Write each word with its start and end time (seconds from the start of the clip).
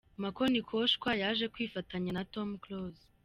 Mako 0.21 0.43
Nikoshwa 0.51 1.09
yaje 1.21 1.45
kwifatanya 1.53 2.11
na 2.13 2.23
Tom 2.33 2.47
Close. 2.63 3.03